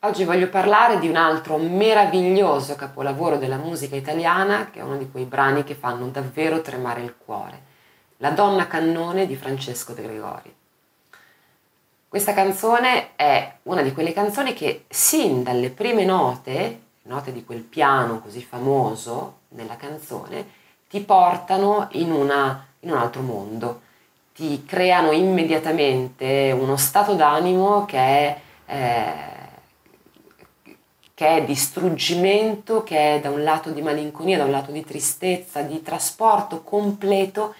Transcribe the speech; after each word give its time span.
Oggi 0.00 0.24
voglio 0.24 0.48
parlare 0.50 0.98
di 0.98 1.08
un 1.08 1.16
altro 1.16 1.56
meraviglioso 1.56 2.76
capolavoro 2.76 3.38
della 3.38 3.56
musica 3.56 3.96
italiana, 3.96 4.68
che 4.70 4.80
è 4.80 4.82
uno 4.82 4.98
di 4.98 5.10
quei 5.10 5.24
brani 5.24 5.64
che 5.64 5.74
fanno 5.74 6.06
davvero 6.08 6.60
tremare 6.60 7.00
il 7.00 7.14
cuore, 7.16 7.62
La 8.18 8.30
donna 8.30 8.66
cannone 8.66 9.26
di 9.26 9.36
Francesco 9.36 9.94
De 9.94 10.02
Gregori. 10.02 10.54
Questa 12.08 12.34
canzone 12.34 13.16
è 13.16 13.56
una 13.64 13.80
di 13.80 13.92
quelle 13.94 14.12
canzoni 14.12 14.52
che 14.52 14.84
sin 14.86 15.42
dalle 15.42 15.70
prime 15.70 16.04
note, 16.04 16.80
note 17.04 17.32
di 17.32 17.44
quel 17.44 17.62
piano 17.62 18.20
così 18.20 18.42
famoso 18.42 19.38
nella 19.48 19.76
canzone, 19.76 20.46
ti 20.90 21.00
portano 21.00 21.88
in, 21.92 22.12
una, 22.12 22.66
in 22.80 22.90
un 22.90 22.98
altro 22.98 23.22
mondo, 23.22 23.80
ti 24.34 24.62
creano 24.66 25.10
immediatamente 25.10 26.54
uno 26.56 26.76
stato 26.76 27.14
d'animo 27.14 27.86
che 27.86 27.98
è... 27.98 28.40
Eh, 28.66 29.35
che 31.16 31.28
è 31.28 31.44
di 31.46 31.54
struggimento, 31.54 32.82
che 32.82 33.14
è 33.14 33.20
da 33.20 33.30
un 33.30 33.42
lato 33.42 33.70
di 33.70 33.80
malinconia, 33.80 34.36
da 34.36 34.44
un 34.44 34.50
lato 34.50 34.70
di 34.70 34.84
tristezza, 34.84 35.62
di 35.62 35.80
trasporto 35.80 36.62
completo 36.62 37.54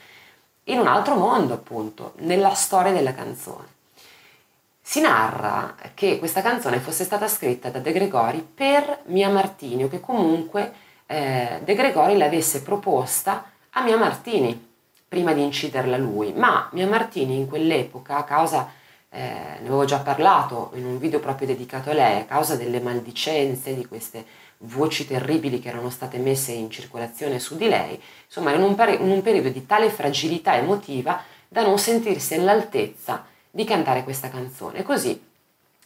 in 0.64 0.78
un 0.78 0.86
altro 0.86 1.14
mondo, 1.14 1.54
appunto, 1.54 2.12
nella 2.16 2.52
storia 2.52 2.92
della 2.92 3.14
canzone. 3.14 3.64
Si 4.82 5.00
narra 5.00 5.74
che 5.94 6.18
questa 6.18 6.42
canzone 6.42 6.80
fosse 6.80 7.04
stata 7.04 7.28
scritta 7.28 7.70
da 7.70 7.78
De 7.78 7.92
Gregori 7.92 8.46
per 8.54 9.00
Mia 9.06 9.30
Martini, 9.30 9.84
o 9.84 9.88
che 9.88 10.00
comunque 10.00 10.72
eh, 11.06 11.62
De 11.64 11.74
Gregori 11.74 12.18
l'avesse 12.18 12.60
proposta 12.60 13.52
a 13.70 13.82
Mia 13.82 13.96
Martini 13.96 14.68
prima 15.08 15.32
di 15.32 15.42
inciderla 15.42 15.96
lui, 15.96 16.34
ma 16.34 16.68
Mia 16.72 16.86
Martini 16.86 17.36
in 17.36 17.48
quell'epoca, 17.48 18.18
a 18.18 18.24
causa 18.24 18.70
eh, 19.10 19.18
ne 19.18 19.66
avevo 19.66 19.84
già 19.84 19.98
parlato 19.98 20.72
in 20.74 20.84
un 20.84 20.98
video 20.98 21.20
proprio 21.20 21.46
dedicato 21.46 21.90
a 21.90 21.94
lei, 21.94 22.20
a 22.20 22.24
causa 22.24 22.56
delle 22.56 22.80
maldicenze, 22.80 23.74
di 23.74 23.86
queste 23.86 24.24
voci 24.58 25.06
terribili 25.06 25.60
che 25.60 25.68
erano 25.68 25.90
state 25.90 26.18
messe 26.18 26.52
in 26.52 26.70
circolazione 26.70 27.38
su 27.38 27.56
di 27.56 27.68
lei, 27.68 28.00
insomma 28.26 28.52
in 28.52 28.62
un, 28.62 28.74
peri- 28.74 29.02
in 29.02 29.10
un 29.10 29.22
periodo 29.22 29.50
di 29.50 29.66
tale 29.66 29.90
fragilità 29.90 30.56
emotiva 30.56 31.22
da 31.48 31.62
non 31.62 31.78
sentirsi 31.78 32.34
all'altezza 32.34 33.24
di 33.50 33.64
cantare 33.64 34.02
questa 34.02 34.28
canzone. 34.28 34.82
Così, 34.82 35.20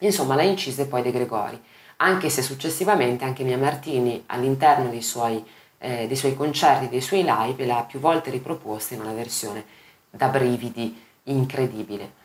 insomma, 0.01 0.35
la 0.35 0.43
incise 0.43 0.87
poi 0.87 1.03
De 1.03 1.13
Gregori, 1.13 1.61
anche 1.97 2.31
se 2.31 2.43
successivamente 2.43 3.25
anche 3.25 3.45
Mia 3.45 3.59
Martini 3.59 4.23
all'interno 4.27 4.89
dei 4.89 5.03
suoi, 5.03 5.45
eh, 5.79 6.07
dei 6.07 6.17
suoi 6.17 6.35
concerti, 6.35 6.89
dei 6.89 7.01
suoi 7.01 7.25
live, 7.25 7.67
l'ha 7.67 7.85
più 7.87 8.01
volte 8.01 8.31
riproposta 8.31 8.95
in 8.95 9.01
una 9.01 9.13
versione 9.13 9.65
da 10.11 10.29
brividi 10.29 11.01
incredibile. 11.25 12.19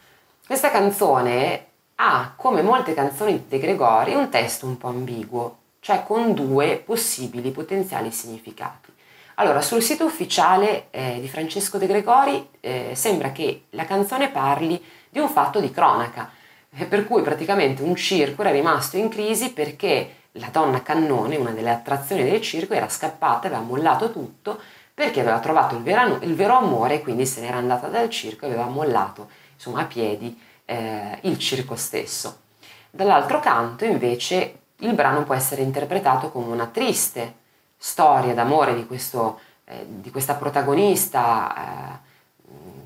Questa 0.48 0.70
canzone 0.70 1.66
ha, 1.96 2.34
come 2.36 2.62
molte 2.62 2.94
canzoni 2.94 3.32
di 3.34 3.44
De 3.48 3.58
Gregori, 3.58 4.14
un 4.14 4.30
testo 4.30 4.68
un 4.68 4.78
po' 4.78 4.90
ambiguo, 4.90 5.58
cioè 5.80 6.04
con 6.04 6.36
due 6.36 6.84
possibili 6.86 7.50
potenziali 7.50 8.12
significati. 8.12 8.94
Allora, 9.38 9.60
sul 9.62 9.82
sito 9.82 10.06
ufficiale 10.06 10.90
eh, 10.92 11.18
di 11.20 11.28
Francesco 11.28 11.80
De 11.80 11.88
Gregori 11.88 12.48
eh, 12.60 12.92
sembra 12.94 13.32
che 13.32 13.64
la 13.72 13.86
canzone 13.86 14.30
parli 14.30 14.80
di 15.10 15.18
un 15.18 15.30
fatto 15.30 15.60
di 15.60 15.72
cronaca, 15.72 16.30
eh, 16.70 16.86
per 16.86 17.08
cui 17.08 17.24
praticamente 17.24 17.82
un 17.82 17.96
circo 17.96 18.42
era 18.42 18.52
rimasto 18.52 18.98
in 18.98 19.10
crisi 19.10 19.52
perché 19.52 20.26
la 20.34 20.50
donna 20.52 20.84
cannone, 20.84 21.38
una 21.38 21.52
delle 21.52 21.72
attrazioni 21.72 22.24
del 22.24 22.42
circo, 22.42 22.76
era 22.76 22.88
scappata, 22.88 23.48
aveva 23.48 23.64
mollato 23.64 24.12
tutto 24.12 24.60
perché 24.94 25.22
aveva 25.22 25.40
trovato 25.40 25.76
il 25.76 25.82
vero, 25.82 26.20
il 26.22 26.36
vero 26.36 26.56
amore 26.56 26.96
e 26.96 27.02
quindi 27.02 27.26
se 27.26 27.42
n'era 27.42 27.58
andata 27.58 27.88
dal 27.88 28.12
circo 28.12 28.46
e 28.46 28.50
aveva 28.50 28.68
mollato 28.68 29.28
insomma, 29.56 29.82
a 29.82 29.86
piedi 29.86 30.40
eh, 30.66 31.20
il 31.22 31.38
circo 31.40 31.76
stesso. 31.76 32.44
Dall'altro 32.90 33.40
canto, 33.40 33.86
invece, 33.86 34.60
il 34.78 34.94
brano 34.94 35.24
può 35.24 35.34
essere 35.34 35.62
interpretato 35.62 36.30
come 36.30 36.52
una 36.52 36.68
triste 36.68 37.44
storia 37.78 38.34
d'amore 38.34 38.76
di, 38.76 38.86
questo, 38.86 39.40
eh, 39.66 39.86
di 39.88 40.12
questa 40.12 40.36
protagonista 40.36 41.56
eh, 41.56 42.04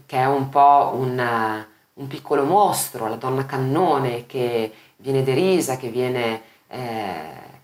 che 0.05 0.17
è 0.17 0.25
un 0.25 0.49
po' 0.49 0.91
un, 0.95 1.66
un, 1.94 2.07
piccolo 2.07 2.44
mostro, 2.44 3.07
la 3.07 3.15
donna 3.15 3.45
cannone 3.45 4.25
che 4.25 4.73
viene 4.95 5.23
derisa, 5.23 5.77
che 5.77 5.89
viene 5.89 6.41
eh, 6.67 7.58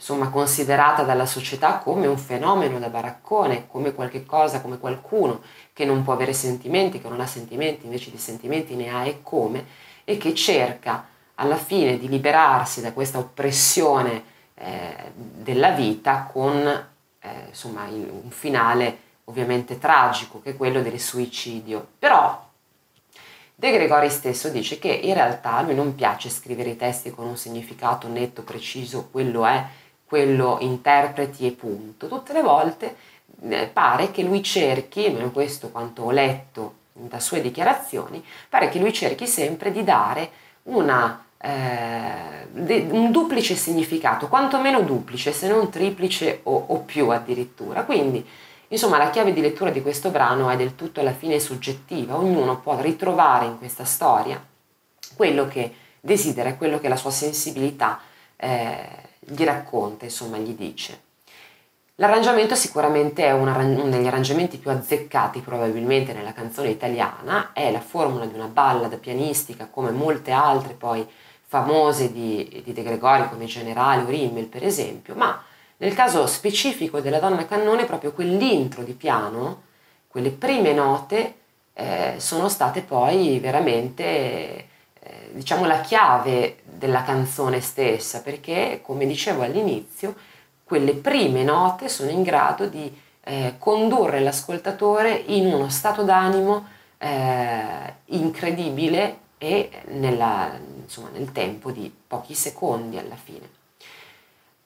insomma 0.00 0.30
considerata 0.30 1.02
dalla 1.02 1.26
società 1.26 1.76
come 1.76 2.06
un 2.06 2.16
fenomeno 2.16 2.78
da 2.78 2.88
baraccone, 2.88 3.66
come 3.66 3.92
qualche 3.92 4.24
cosa, 4.24 4.62
come 4.62 4.78
qualcuno 4.78 5.42
che 5.74 5.84
non 5.84 6.02
può 6.02 6.14
avere 6.14 6.32
sentimenti, 6.32 7.02
che 7.02 7.08
non 7.10 7.20
ha 7.20 7.26
sentimenti, 7.26 7.84
invece 7.84 8.10
di 8.10 8.16
sentimenti 8.16 8.74
ne 8.74 8.88
ha 8.88 9.04
e 9.04 9.20
come, 9.22 9.66
e 10.04 10.16
che 10.16 10.34
cerca 10.34 11.06
alla 11.34 11.56
fine 11.56 11.98
di 11.98 12.08
liberarsi 12.08 12.80
da 12.80 12.94
questa 12.94 13.18
oppressione 13.18 14.24
eh, 14.54 15.12
della 15.14 15.72
vita 15.72 16.26
con 16.32 16.56
eh, 16.56 17.28
insomma 17.48 17.84
un 17.84 18.30
finale 18.30 19.08
ovviamente 19.24 19.78
tragico 19.78 20.40
che 20.40 20.50
è 20.50 20.56
quello 20.56 20.80
del 20.80 20.98
suicidio. 20.98 21.86
Però 21.98 22.48
De 23.54 23.70
Gregori 23.70 24.08
stesso 24.08 24.48
dice 24.48 24.78
che 24.78 24.88
in 24.88 25.12
realtà 25.12 25.56
a 25.56 25.60
lui 25.60 25.74
non 25.74 25.94
piace 25.94 26.30
scrivere 26.30 26.70
i 26.70 26.76
testi 26.78 27.10
con 27.10 27.26
un 27.26 27.36
significato 27.36 28.08
netto, 28.08 28.42
preciso, 28.42 29.08
quello 29.10 29.44
è 29.44 29.62
quello 30.10 30.58
interpreti 30.58 31.46
e 31.46 31.52
punto. 31.52 32.08
Tutte 32.08 32.32
le 32.32 32.42
volte 32.42 32.96
eh, 33.48 33.70
pare 33.72 34.10
che 34.10 34.24
lui 34.24 34.42
cerchi, 34.42 35.06
almeno 35.06 35.30
questo 35.30 35.70
quanto 35.70 36.02
ho 36.02 36.10
letto 36.10 36.74
da 36.92 37.20
sue 37.20 37.40
dichiarazioni, 37.40 38.22
pare 38.48 38.70
che 38.70 38.80
lui 38.80 38.92
cerchi 38.92 39.28
sempre 39.28 39.70
di 39.70 39.84
dare 39.84 40.30
una, 40.64 41.24
eh, 41.40 42.48
un 42.90 43.12
duplice 43.12 43.54
significato, 43.54 44.26
quantomeno 44.26 44.80
duplice, 44.80 45.30
se 45.30 45.46
non 45.46 45.70
triplice 45.70 46.40
o, 46.42 46.64
o 46.66 46.80
più 46.80 47.08
addirittura. 47.10 47.84
Quindi, 47.84 48.26
insomma, 48.66 48.98
la 48.98 49.10
chiave 49.10 49.32
di 49.32 49.40
lettura 49.40 49.70
di 49.70 49.80
questo 49.80 50.10
brano 50.10 50.50
è 50.50 50.56
del 50.56 50.74
tutto 50.74 50.98
alla 50.98 51.12
fine 51.12 51.38
soggettiva, 51.38 52.16
ognuno 52.16 52.58
può 52.58 52.76
ritrovare 52.80 53.46
in 53.46 53.58
questa 53.58 53.84
storia 53.84 54.44
quello 55.14 55.46
che 55.46 55.72
desidera, 56.00 56.56
quello 56.56 56.80
che 56.80 56.88
la 56.88 56.96
sua 56.96 57.12
sensibilità 57.12 58.00
eh, 58.34 59.08
gli 59.20 59.44
racconta, 59.44 60.04
insomma, 60.04 60.38
gli 60.38 60.54
dice. 60.54 61.08
L'arrangiamento 62.00 62.54
sicuramente 62.54 63.26
è 63.26 63.32
uno 63.32 63.52
degli 63.90 64.06
arrangiamenti 64.06 64.56
più 64.56 64.70
azzeccati 64.70 65.40
probabilmente 65.40 66.14
nella 66.14 66.32
canzone 66.32 66.70
italiana, 66.70 67.52
è 67.52 67.70
la 67.70 67.80
formula 67.80 68.24
di 68.24 68.32
una 68.32 68.46
ballad 68.46 68.96
pianistica 68.98 69.66
come 69.66 69.90
molte 69.90 70.30
altre 70.30 70.72
poi 70.72 71.06
famose 71.46 72.10
di, 72.10 72.62
di 72.64 72.72
De 72.72 72.82
Gregori 72.82 73.28
come 73.28 73.44
Generale 73.44 74.02
o 74.04 74.08
Rimmel 74.08 74.46
per 74.46 74.64
esempio, 74.64 75.14
ma 75.14 75.44
nel 75.76 75.92
caso 75.92 76.26
specifico 76.26 77.00
della 77.00 77.18
donna 77.18 77.44
cannone 77.44 77.84
proprio 77.84 78.12
quell'intro 78.12 78.82
di 78.82 78.92
piano, 78.92 79.64
quelle 80.08 80.30
prime 80.30 80.72
note 80.72 81.34
eh, 81.74 82.14
sono 82.16 82.48
state 82.48 82.80
poi 82.80 83.38
veramente 83.40 84.68
eh, 85.00 85.30
diciamo 85.32 85.66
la 85.66 85.80
chiave 85.80 86.58
della 86.64 87.02
canzone 87.02 87.60
stessa, 87.60 88.20
perché 88.20 88.80
come 88.82 89.06
dicevo 89.06 89.42
all'inizio, 89.42 90.14
quelle 90.64 90.94
prime 90.94 91.42
note 91.42 91.88
sono 91.88 92.10
in 92.10 92.22
grado 92.22 92.66
di 92.66 92.94
eh, 93.24 93.54
condurre 93.58 94.20
l'ascoltatore 94.20 95.12
in 95.26 95.52
uno 95.52 95.68
stato 95.68 96.02
d'animo 96.02 96.66
eh, 96.98 97.94
incredibile 98.06 99.18
e 99.38 99.70
nella, 99.88 100.50
insomma, 100.82 101.08
nel 101.12 101.32
tempo 101.32 101.70
di 101.70 101.92
pochi 102.06 102.34
secondi 102.34 102.98
alla 102.98 103.16
fine. 103.16 103.48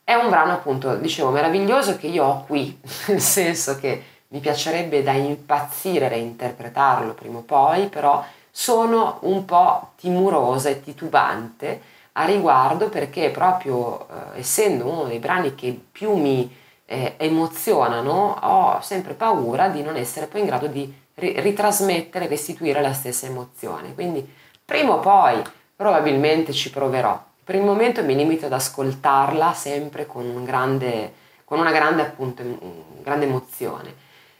È 0.02 0.14
un 0.14 0.28
brano 0.28 0.52
appunto, 0.52 0.96
dicevo, 0.96 1.30
meraviglioso 1.30 1.96
che 1.96 2.08
io 2.08 2.24
ho 2.24 2.44
qui, 2.44 2.78
nel 3.06 3.20
senso 3.20 3.76
che 3.76 4.02
mi 4.28 4.40
piacerebbe 4.40 5.02
da 5.02 5.12
impazzire 5.12 6.06
a 6.06 6.16
interpretarlo 6.16 7.14
prima 7.14 7.38
o 7.38 7.42
poi, 7.42 7.86
però 7.86 8.24
sono 8.56 9.18
un 9.22 9.44
po' 9.44 9.94
timurosa 9.96 10.68
e 10.68 10.80
titubante 10.80 11.80
a 12.12 12.24
riguardo 12.24 12.88
perché 12.88 13.30
proprio 13.30 14.06
eh, 14.08 14.38
essendo 14.38 14.86
uno 14.86 15.04
dei 15.06 15.18
brani 15.18 15.56
che 15.56 15.76
più 15.90 16.14
mi 16.14 16.48
eh, 16.86 17.14
emozionano 17.16 18.38
ho 18.40 18.80
sempre 18.80 19.14
paura 19.14 19.66
di 19.66 19.82
non 19.82 19.96
essere 19.96 20.28
poi 20.28 20.42
in 20.42 20.46
grado 20.46 20.68
di 20.68 20.94
ri- 21.14 21.40
ritrasmettere, 21.40 22.28
restituire 22.28 22.80
la 22.80 22.92
stessa 22.92 23.26
emozione. 23.26 23.92
Quindi 23.92 24.24
prima 24.64 24.92
o 24.92 25.00
poi 25.00 25.42
probabilmente 25.74 26.52
ci 26.52 26.70
proverò. 26.70 27.20
Per 27.42 27.56
il 27.56 27.62
momento 27.62 28.04
mi 28.04 28.14
limito 28.14 28.46
ad 28.46 28.52
ascoltarla 28.52 29.52
sempre 29.52 30.06
con, 30.06 30.26
un 30.26 30.44
grande, 30.44 31.12
con 31.44 31.58
una 31.58 31.72
grande, 31.72 32.02
appunto, 32.02 32.44
grande 33.02 33.24
emozione. 33.24 33.94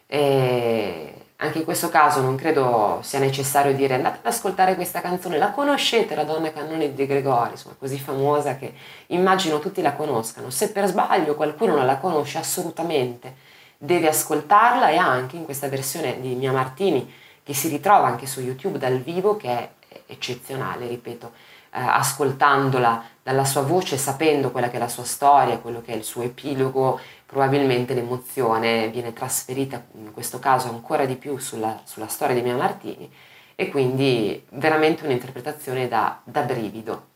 E 0.07 1.24
anche 1.45 1.59
in 1.59 1.65
questo 1.65 1.89
caso 1.89 2.21
non 2.21 2.37
credo 2.37 2.99
sia 3.03 3.19
necessario 3.19 3.75
dire 3.75 3.95
andate 3.95 4.19
ad 4.23 4.27
ascoltare 4.33 4.75
questa 4.75 5.01
canzone, 5.01 5.39
la 5.39 5.51
conoscete 5.51 6.15
la 6.15 6.25
donna 6.25 6.53
cannone 6.53 6.95
di 6.95 7.07
Gregori, 7.07 7.51
insomma 7.53 7.77
così 7.79 7.99
famosa 7.99 8.57
che 8.57 8.73
immagino 9.09 9.59
tutti 9.59 9.83
la 9.83 9.93
conoscano. 9.93 10.51
Se 10.51 10.73
per 10.73 10.87
sbaglio 10.87 11.35
qualcuno 11.35 11.77
non 11.77 11.87
la 11.87 11.99
conosce 11.99 12.39
assolutamente 12.39 13.53
deve 13.77 14.09
ascoltarla 14.09 14.89
e 14.91 14.97
anche 14.97 15.37
in 15.37 15.45
questa 15.45 15.69
versione 15.69 16.21
di 16.21 16.35
Mia 16.35 16.53
Martini 16.53 17.13
che 17.43 17.53
si 17.53 17.69
ritrova 17.69 18.07
anche 18.07 18.27
su 18.27 18.41
YouTube 18.41 18.79
dal 18.79 18.99
vivo 18.99 19.37
che 19.37 19.49
è 19.49 19.71
eccezionale, 20.07 20.87
ripeto, 20.87 21.33
ascoltandola 21.81 23.05
dalla 23.23 23.45
sua 23.45 23.63
voce, 23.63 23.97
sapendo 23.97 24.51
quella 24.51 24.69
che 24.69 24.77
è 24.77 24.79
la 24.79 24.89
sua 24.89 25.05
storia, 25.05 25.59
quello 25.59 25.81
che 25.81 25.93
è 25.93 25.97
il 25.97 26.05
suo 26.05 26.23
epilogo, 26.23 27.01
probabilmente 27.27 27.95
l'emozione 27.95 28.89
viene 28.89 29.13
trasferita 29.13 29.83
in 29.95 30.13
questo 30.13 30.39
caso 30.39 30.69
ancora 30.69 31.05
di 31.05 31.17
più 31.17 31.39
sulla, 31.39 31.81
sulla 31.85 32.07
storia 32.07 32.35
di 32.35 32.43
Mia 32.43 32.55
Martini 32.55 33.11
e 33.57 33.71
quindi 33.71 34.45
veramente 34.51 35.05
un'interpretazione 35.05 35.89
da, 35.89 36.21
da 36.23 36.43
brivido. 36.43 37.07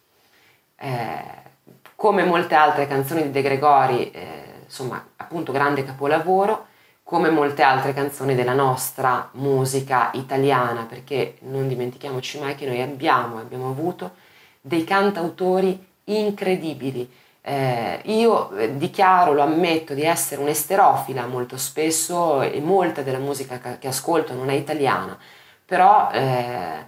Eh, 0.77 1.47
come 1.95 2.25
molte 2.25 2.55
altre 2.55 2.87
canzoni 2.87 3.23
di 3.25 3.31
De 3.31 3.43
Gregori, 3.43 4.11
eh, 4.11 4.61
insomma, 4.65 5.05
appunto 5.17 5.53
grande 5.53 5.85
capolavoro, 5.85 6.67
come 7.03 7.31
molte 7.31 7.63
altre 7.63 7.93
canzoni 7.93 8.35
della 8.35 8.53
nostra 8.53 9.31
musica 9.33 10.11
italiana, 10.13 10.85
perché 10.85 11.39
non 11.41 11.67
dimentichiamoci 11.67 12.39
mai 12.39 12.55
che 12.55 12.67
noi 12.67 12.81
abbiamo, 12.83 13.39
abbiamo 13.39 13.69
avuto 13.69 14.27
dei 14.69 14.85
cantautori 14.85 15.85
incredibili. 16.05 17.11
Eh, 17.41 18.01
io 18.05 18.55
eh, 18.57 18.77
dichiaro, 18.77 19.33
lo 19.33 19.43
ammetto, 19.43 19.95
di 19.95 20.03
essere 20.03 20.43
un'esterofila 20.43 21.27
molto 21.27 21.57
spesso 21.57 22.43
e 22.43 22.61
molta 22.61 23.03
della 23.03 23.19
musica 23.19 23.59
che 23.79 23.89
ascolto 23.89 24.35
non 24.35 24.51
è 24.51 24.53
italiana, 24.53 25.19
però 25.65 26.11
eh, 26.13 26.85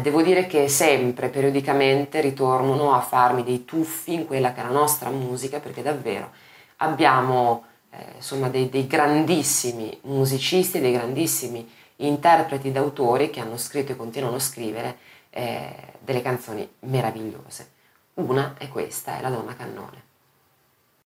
devo 0.00 0.22
dire 0.22 0.46
che 0.46 0.68
sempre, 0.68 1.28
periodicamente, 1.28 2.20
ritornano 2.20 2.92
a 2.92 3.00
farmi 3.00 3.44
dei 3.44 3.64
tuffi 3.64 4.14
in 4.14 4.26
quella 4.26 4.52
che 4.52 4.60
è 4.60 4.64
la 4.64 4.70
nostra 4.70 5.10
musica, 5.10 5.60
perché 5.60 5.82
davvero 5.82 6.30
abbiamo 6.78 7.64
eh, 7.90 8.16
insomma 8.16 8.48
dei, 8.48 8.68
dei, 8.68 8.88
grandissimi 8.88 9.96
musicisti, 10.02 10.80
dei 10.80 10.92
grandissimi 10.92 11.70
interpreti 11.96 12.68
ed 12.68 12.76
autori 12.76 13.30
che 13.30 13.38
hanno 13.38 13.56
scritto 13.56 13.92
e 13.92 13.96
continuano 13.96 14.36
a 14.36 14.40
scrivere 14.40 14.96
eh, 15.34 15.74
delle 15.98 16.22
canzoni 16.22 16.68
meravigliose. 16.80 17.72
Una 18.14 18.54
è 18.56 18.68
questa, 18.68 19.18
è 19.18 19.20
La 19.20 19.30
donna 19.30 19.56
cannone. 19.56 20.02